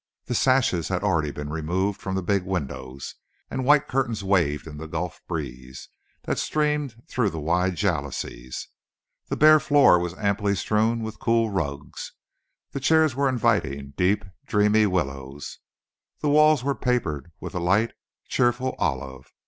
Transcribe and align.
The 0.25 0.33
sashes 0.33 0.87
had 0.87 1.03
already 1.03 1.29
been 1.29 1.51
removed 1.51 2.01
from 2.01 2.15
the 2.15 2.23
big 2.23 2.41
windows, 2.43 3.13
and 3.51 3.63
white 3.63 3.87
curtains 3.87 4.23
waved 4.23 4.65
in 4.65 4.77
the 4.77 4.87
Gulf 4.87 5.21
breeze 5.27 5.89
that 6.23 6.39
streamed 6.39 7.03
through 7.07 7.29
the 7.29 7.39
wide 7.39 7.75
jalousies. 7.75 8.69
The 9.27 9.35
bare 9.37 9.59
floor 9.59 9.99
was 9.99 10.15
amply 10.17 10.55
strewn 10.55 11.03
with 11.03 11.19
cool 11.19 11.51
rugs; 11.51 12.13
the 12.71 12.79
chairs 12.79 13.13
were 13.15 13.29
inviting, 13.29 13.93
deep, 13.95 14.25
dreamy 14.47 14.87
willows; 14.87 15.59
the 16.19 16.29
walls 16.29 16.63
were 16.63 16.73
papered 16.73 17.31
with 17.39 17.53
a 17.53 17.59
light, 17.59 17.93
cheerful 18.27 18.73
olive. 18.79 19.31